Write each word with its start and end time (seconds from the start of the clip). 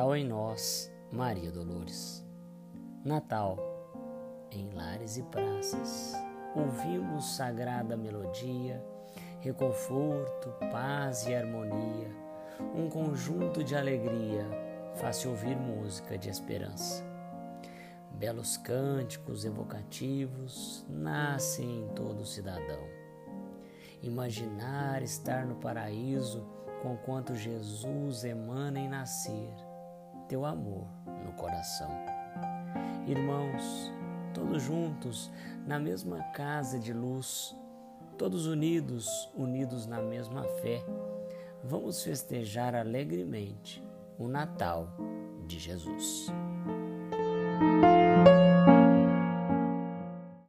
Natal 0.00 0.16
em 0.16 0.24
nós, 0.24 0.90
Maria 1.12 1.52
Dolores. 1.52 2.26
Natal 3.04 3.58
em 4.50 4.70
lares 4.70 5.18
e 5.18 5.22
praças. 5.24 6.14
Ouvimos 6.56 7.36
sagrada 7.36 7.98
melodia, 7.98 8.82
reconforto, 9.40 10.54
paz 10.72 11.26
e 11.26 11.34
harmonia, 11.34 12.08
um 12.74 12.88
conjunto 12.88 13.62
de 13.62 13.76
alegria, 13.76 14.46
faz-se 14.94 15.28
ouvir 15.28 15.54
música 15.54 16.16
de 16.16 16.30
esperança. 16.30 17.04
Belos 18.12 18.56
cânticos 18.56 19.44
evocativos 19.44 20.82
nascem 20.88 21.80
em 21.80 21.88
todo 21.88 22.24
cidadão. 22.24 22.88
Imaginar 24.02 25.02
estar 25.02 25.44
no 25.44 25.56
paraíso 25.56 26.42
com 26.80 26.96
quanto 26.96 27.34
Jesus 27.34 28.24
emana 28.24 28.80
em 28.80 28.88
nascer, 28.88 29.68
teu 30.30 30.44
amor 30.46 30.86
no 31.24 31.32
coração. 31.32 31.90
Irmãos, 33.04 33.92
todos 34.32 34.62
juntos 34.62 35.28
na 35.66 35.76
mesma 35.76 36.22
casa 36.32 36.78
de 36.78 36.92
luz, 36.92 37.56
todos 38.16 38.46
unidos, 38.46 39.28
unidos 39.34 39.86
na 39.86 40.00
mesma 40.00 40.44
fé, 40.62 40.84
vamos 41.64 42.04
festejar 42.04 42.76
alegremente 42.76 43.82
o 44.20 44.28
Natal 44.28 44.94
de 45.48 45.58
Jesus. 45.58 46.28